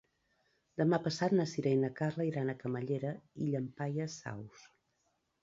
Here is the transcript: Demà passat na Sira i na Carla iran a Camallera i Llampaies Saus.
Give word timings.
Demà 0.81 0.97
passat 1.07 1.35
na 1.39 1.45
Sira 1.51 1.73
i 1.77 1.79
na 1.81 1.91
Carla 1.99 2.27
iran 2.31 2.49
a 2.49 2.57
Camallera 2.65 3.13
i 3.45 3.51
Llampaies 3.53 4.19
Saus. 4.25 4.67